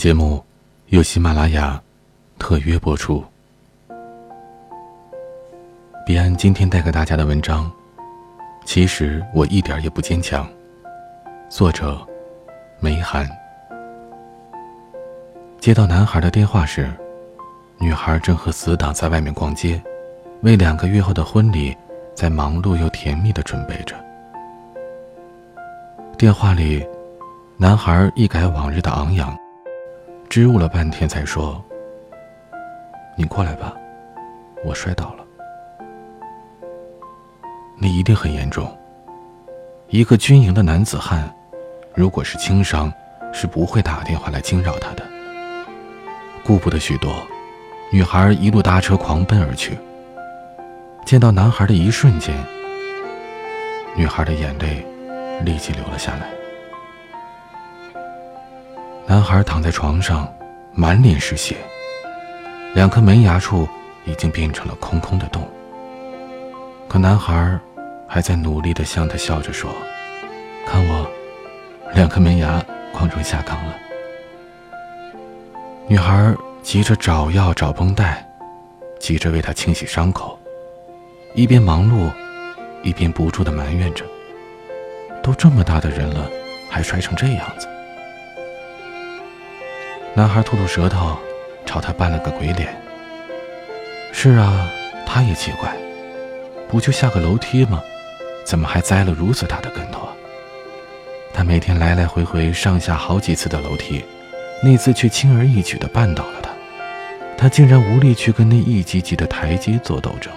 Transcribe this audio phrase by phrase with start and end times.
[0.00, 0.42] 节目
[0.86, 1.78] 由喜马拉雅
[2.38, 3.22] 特约播出。
[6.06, 7.70] 彼岸今天带给大家的文章，
[8.64, 10.48] 其实我一点也不坚强。
[11.50, 12.00] 作者
[12.80, 13.28] 梅寒。
[15.60, 16.90] 接到男孩的电话时，
[17.78, 19.78] 女孩正和死党在外面逛街，
[20.40, 21.76] 为两个月后的婚礼
[22.14, 23.94] 在忙碌又甜蜜的准备着。
[26.16, 26.82] 电话里，
[27.58, 29.36] 男孩一改往日的昂扬。
[30.30, 31.60] 支吾了半天，才说
[33.18, 33.74] ：“你过来吧，
[34.64, 35.24] 我摔倒了。
[37.76, 38.72] 你一定很严重。
[39.88, 41.28] 一个军营的男子汉，
[41.96, 42.92] 如果是轻伤，
[43.32, 45.02] 是不会打电话来惊扰他的。”
[46.46, 47.12] 顾不得许多，
[47.90, 49.76] 女孩一路搭车狂奔而去。
[51.04, 52.32] 见到男孩的一瞬间，
[53.96, 54.86] 女孩的眼泪
[55.44, 56.39] 立即流了下来。
[59.10, 60.32] 男孩躺在床上，
[60.72, 61.56] 满脸是血，
[62.74, 63.68] 两颗门牙处
[64.04, 65.50] 已经变成了空空的洞。
[66.86, 67.58] 可男孩
[68.06, 69.68] 还在努力地向他笑着说
[70.64, 71.10] ：“看我，
[71.92, 73.74] 两颗门牙光成下岗了。”
[75.88, 78.24] 女孩急着找药找绷带，
[79.00, 80.38] 急着为他清洗伤口，
[81.34, 82.08] 一边忙碌，
[82.84, 84.04] 一边不住地埋怨着
[85.20, 86.30] ：“都这么大的人了，
[86.70, 87.66] 还摔成这样子。”
[90.12, 91.16] 男孩吐吐舌头，
[91.64, 92.68] 朝他扮了个鬼脸。
[94.12, 94.68] 是啊，
[95.06, 95.72] 他也奇怪，
[96.68, 97.80] 不就下个楼梯吗？
[98.44, 100.08] 怎么还栽了如此大的跟头？
[101.32, 104.04] 他每天来来回回上下好几次的楼梯，
[104.64, 106.50] 那次却轻而易举地绊倒了他。
[107.38, 110.30] 他竟然无力去跟那一级级的台阶做斗争。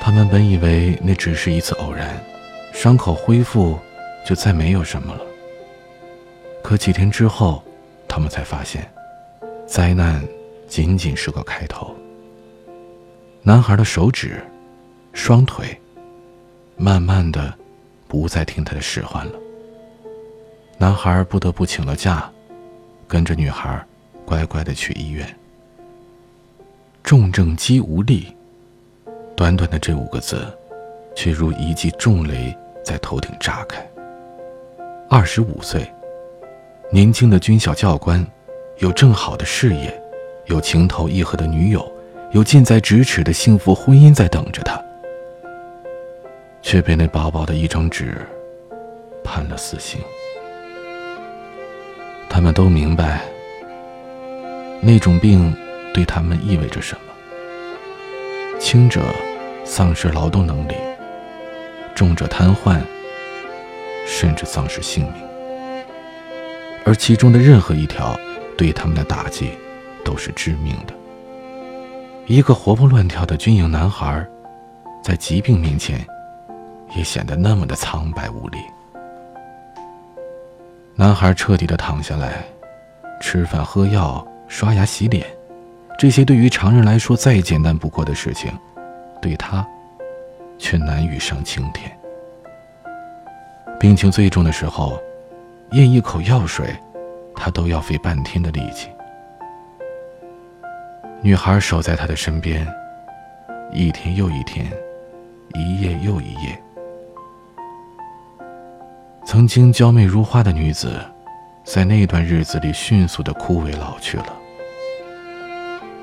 [0.00, 2.20] 他们本以为那只是一次偶然，
[2.72, 3.78] 伤口恢复，
[4.24, 5.20] 就再没有什么了。
[6.66, 7.62] 可几天之后，
[8.08, 8.92] 他们才发现，
[9.68, 10.20] 灾难
[10.66, 11.94] 仅仅是个开头。
[13.40, 14.42] 男孩的手指、
[15.12, 15.80] 双腿，
[16.76, 17.54] 慢慢的
[18.08, 19.34] 不再听他的使唤了。
[20.76, 22.28] 男孩不得不请了假，
[23.06, 23.80] 跟着女孩
[24.24, 25.24] 乖乖的去医院。
[27.04, 28.34] 重症肌无力，
[29.36, 30.44] 短短的这五个字，
[31.14, 32.52] 却如一记重雷
[32.84, 33.88] 在头顶炸开。
[35.08, 35.88] 二十五岁。
[36.88, 38.24] 年轻的军校教官，
[38.78, 39.92] 有正好的事业，
[40.44, 41.84] 有情投意合的女友，
[42.30, 44.80] 有近在咫尺的幸福婚姻在等着他，
[46.62, 48.24] 却被那薄薄的一张纸
[49.24, 50.00] 判了死刑。
[52.28, 53.20] 他们都明白，
[54.80, 55.52] 那种病
[55.92, 59.02] 对他们意味着什么：轻者
[59.64, 60.74] 丧失劳动能力，
[61.96, 62.80] 重者瘫痪，
[64.06, 65.25] 甚至丧失性命。
[66.86, 68.16] 而其中的任何一条，
[68.56, 69.50] 对他们的打击，
[70.04, 70.94] 都是致命的。
[72.26, 74.24] 一个活蹦乱跳的军营男孩，
[75.02, 76.06] 在疾病面前，
[76.96, 78.58] 也显得那么的苍白无力。
[80.94, 82.44] 男孩彻底的躺下来，
[83.20, 85.26] 吃饭、喝药、刷牙、洗脸，
[85.98, 88.48] 这些对于常人来说再简单不过的事情，
[89.20, 89.66] 对他，
[90.56, 91.90] 却难于上青天。
[93.80, 94.96] 病情最重的时候。
[95.72, 96.76] 咽一口药水，
[97.34, 98.88] 他都要费半天的力气。
[101.22, 102.66] 女孩守在他的身边，
[103.72, 104.70] 一天又一天，
[105.54, 106.62] 一夜又一夜。
[109.24, 111.00] 曾经娇媚如花的女子，
[111.64, 114.32] 在那段日子里迅速的枯萎老去了。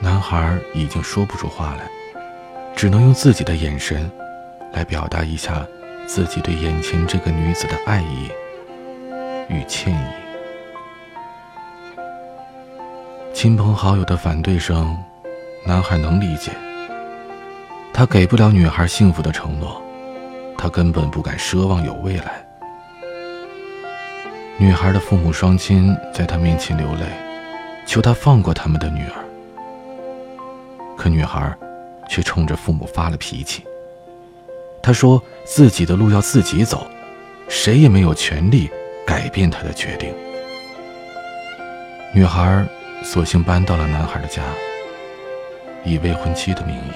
[0.00, 1.88] 男孩已经说不出话来，
[2.74, 4.10] 只能用自己的眼神，
[4.72, 5.64] 来表达一下
[6.06, 8.28] 自己对眼前这个女子的爱意。
[9.48, 10.06] 与歉意，
[13.34, 14.96] 亲朋好友的反对声，
[15.66, 16.50] 男孩能理解。
[17.92, 19.80] 他给不了女孩幸福的承诺，
[20.56, 22.44] 他根本不敢奢望有未来。
[24.56, 27.06] 女孩的父母双亲在他面前流泪，
[27.86, 29.24] 求他放过他们的女儿。
[30.96, 31.54] 可女孩
[32.08, 33.62] 却冲着父母发了脾气。
[34.82, 36.86] 她说自己的路要自己走，
[37.48, 38.70] 谁也没有权利。
[39.06, 40.14] 改变他的决定。
[42.12, 42.64] 女孩
[43.02, 44.42] 索性搬到了男孩的家，
[45.84, 46.92] 以未婚妻的名义。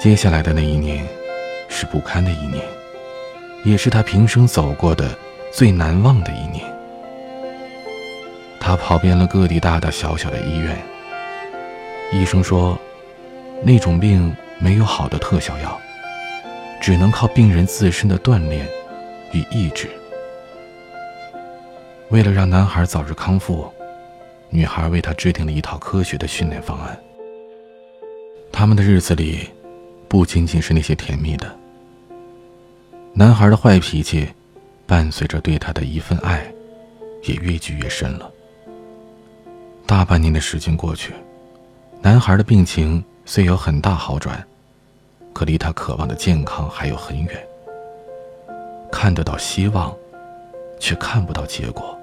[0.00, 1.06] 接下来的那一年，
[1.68, 2.62] 是不堪的一年，
[3.64, 5.16] 也是他平生走过的
[5.50, 6.64] 最难忘的一年。
[8.60, 10.76] 他跑遍了各地大大小小的医院，
[12.12, 12.78] 医生说，
[13.62, 15.80] 那种病没有好的特效药，
[16.80, 18.66] 只能靠病人自身的锻炼。
[19.34, 19.90] 与意志，
[22.08, 23.68] 为了让男孩早日康复，
[24.48, 26.96] 女孩为他制定了一套科学的训练方案。
[28.52, 29.50] 他们的日子里，
[30.06, 31.52] 不仅仅是那些甜蜜的。
[33.12, 34.28] 男孩的坏脾气，
[34.86, 36.46] 伴随着对他的一份爱，
[37.24, 38.30] 也越积越深了。
[39.84, 41.12] 大半年的时间过去，
[42.00, 44.46] 男孩的病情虽有很大好转，
[45.32, 47.46] 可离他渴望的健康还有很远。
[48.94, 49.92] 看得到希望，
[50.78, 51.98] 却看不到结果。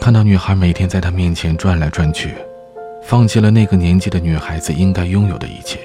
[0.00, 2.34] 看到女孩每天在他面前转来转去。
[3.02, 5.78] 放弃了那个年纪的女孩子应该拥有的一切，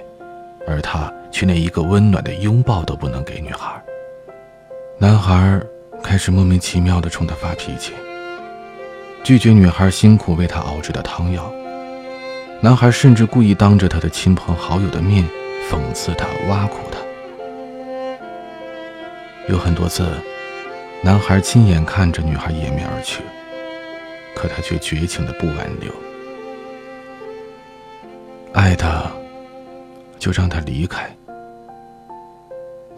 [0.66, 3.70] 而他却连一个温暖的拥抱都不能给女孩。
[4.98, 5.62] 男孩
[6.02, 7.92] 开始莫名其妙地冲她发脾气，
[9.22, 11.52] 拒绝女孩辛苦为他熬制的汤药。
[12.62, 15.26] 男孩甚至故意当着他的亲朋好友的面
[15.70, 16.89] 讽刺她、挖苦。
[19.50, 20.06] 有很多次，
[21.02, 23.24] 男孩亲眼看着女孩掩面而去，
[24.36, 25.92] 可他却绝情的不挽留。
[28.54, 29.12] 爱他，
[30.20, 31.10] 就让他离开。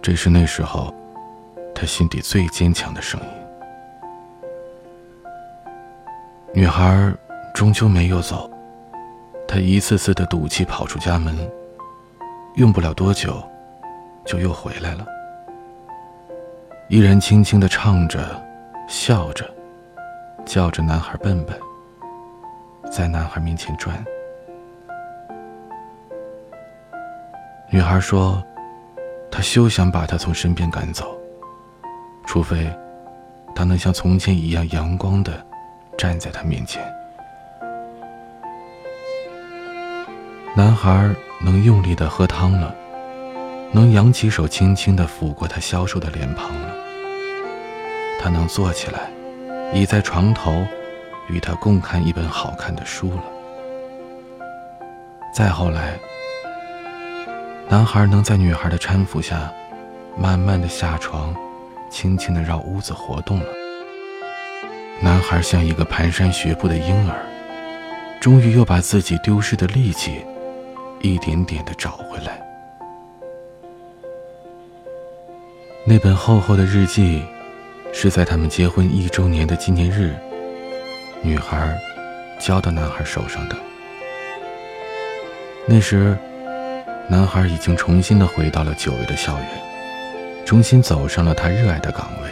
[0.01, 0.93] 这是那时候，
[1.73, 3.27] 他心底最坚强的声音。
[6.53, 7.13] 女孩
[7.55, 8.51] 终究没有走，
[9.47, 11.33] 她一次次的赌气跑出家门，
[12.55, 13.41] 用不了多久，
[14.25, 15.05] 就又回来了，
[16.91, 18.19] 依然轻轻的唱着，
[18.85, 19.49] 笑着，
[20.45, 21.57] 叫着男孩笨笨，
[22.91, 24.03] 在男孩面前转。
[27.69, 28.43] 女孩说
[29.31, 31.17] ：“她休想把他从身边赶走，
[32.25, 32.69] 除非
[33.55, 35.31] 他能像从前一样阳光的
[35.97, 36.83] 站在他面前。”
[40.57, 41.09] 男孩
[41.39, 42.75] 能用力的喝汤了，
[43.71, 46.70] 能扬起手轻轻的抚过她消瘦的脸庞了。
[48.21, 49.09] 他能坐起来，
[49.73, 50.65] 倚在床头，
[51.27, 53.23] 与她共看一本好看的书了。
[55.33, 55.97] 再后来。
[57.67, 59.49] 男孩能在女孩的搀扶下，
[60.17, 61.33] 慢慢的下床，
[61.89, 63.45] 轻轻的绕屋子活动了。
[64.99, 67.15] 男孩像一个蹒跚学步的婴儿，
[68.19, 70.25] 终于又把自己丢失的力气，
[70.99, 72.41] 一点点的找回来。
[75.85, 77.23] 那本厚厚的日记，
[77.93, 80.15] 是在他们结婚一周年的纪念日，
[81.21, 81.77] 女孩
[82.39, 83.55] 交到男孩手上的。
[85.67, 86.17] 那时。
[87.09, 89.45] 男孩已经重新的回到了久违的校园，
[90.45, 92.29] 重新走上了他热爱的岗位。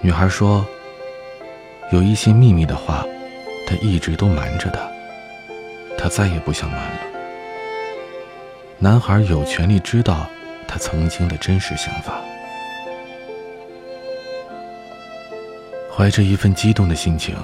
[0.00, 0.66] 女孩说
[1.92, 3.04] ：“有一些秘密的话，
[3.66, 4.80] 他一直都瞒着他，
[5.98, 7.00] 他再也不想瞒了。”
[8.80, 10.26] 男孩有权利知道
[10.66, 12.14] 他曾经的真实想法。
[15.96, 17.36] 怀着一份激动的心情，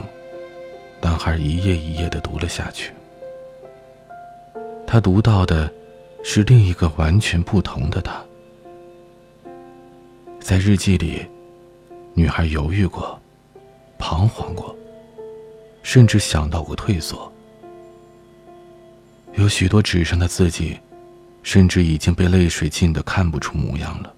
[1.00, 2.92] 男孩一页一页的读了下去。
[4.84, 5.72] 他读到的，
[6.24, 8.20] 是另一个完全不同的他。
[10.40, 11.24] 在日记里，
[12.12, 13.16] 女孩犹豫过，
[13.98, 14.74] 彷徨过，
[15.84, 17.32] 甚至想到过退缩。
[19.34, 20.76] 有许多纸上的字迹，
[21.44, 24.12] 甚至已经被泪水浸得看不出模样了。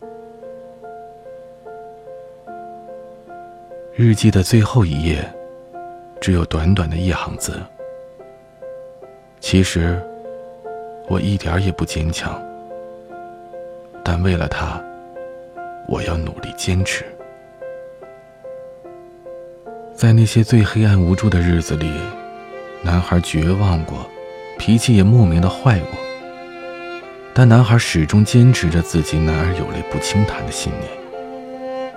[3.94, 5.22] 日记的最后一页，
[6.20, 7.60] 只有短短的一行字。
[9.40, 10.00] 其实。
[11.08, 12.40] 我一点也不坚强，
[14.04, 14.80] 但为了他，
[15.88, 17.04] 我要努力坚持。
[19.92, 21.90] 在那些最黑暗无助的日子里，
[22.82, 24.08] 男孩绝望过，
[24.58, 25.90] 脾气也莫名的坏过。
[27.34, 31.92] 但男孩始终坚持着自己男儿有泪不轻弹的信念。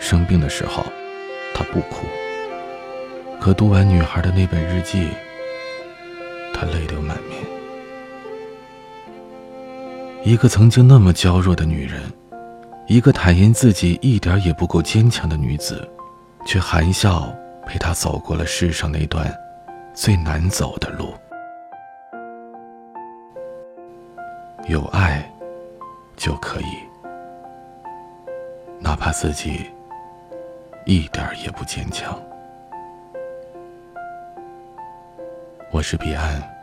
[0.00, 0.84] 生病的时候，
[1.54, 2.06] 他不哭，
[3.40, 5.08] 可读完女孩的那本日记，
[6.54, 7.42] 他泪流满面。
[10.24, 12.00] 一个曾经那么娇弱的女人，
[12.86, 15.88] 一个坦言自己一点也不够坚强的女子，
[16.46, 17.34] 却含笑
[17.66, 19.32] 陪他走过了世上那段
[19.92, 21.12] 最难走的路。
[24.68, 25.28] 有爱
[26.16, 26.78] 就可以，
[28.78, 29.68] 哪怕自己
[30.84, 32.20] 一点也不坚强。
[35.70, 36.61] 我是彼岸。